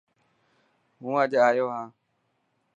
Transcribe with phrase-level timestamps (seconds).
[1.01, 1.87] هون اڄ آيو هان.